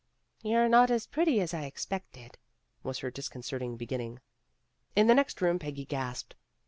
[0.41, 2.39] "You're not as pretty as I expected,"
[2.81, 4.19] was her disconcerting beginning.
[4.95, 6.33] In the next room Peggy gasped.